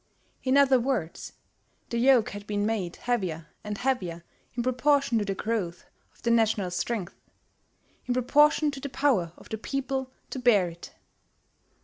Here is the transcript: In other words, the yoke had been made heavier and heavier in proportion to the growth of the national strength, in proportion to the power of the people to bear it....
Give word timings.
In 0.43 0.57
other 0.57 0.79
words, 0.79 1.33
the 1.91 1.99
yoke 1.99 2.31
had 2.31 2.47
been 2.47 2.65
made 2.65 2.95
heavier 2.95 3.49
and 3.63 3.77
heavier 3.77 4.23
in 4.55 4.63
proportion 4.63 5.19
to 5.19 5.25
the 5.25 5.35
growth 5.35 5.85
of 6.15 6.23
the 6.23 6.31
national 6.31 6.71
strength, 6.71 7.13
in 8.07 8.15
proportion 8.15 8.71
to 8.71 8.79
the 8.79 8.89
power 8.89 9.31
of 9.37 9.49
the 9.49 9.59
people 9.59 10.09
to 10.31 10.39
bear 10.39 10.69
it.... 10.69 10.91